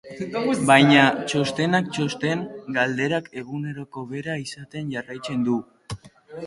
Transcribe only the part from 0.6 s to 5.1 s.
Baina, txostenak txosten, galderak eguneroko bera izaten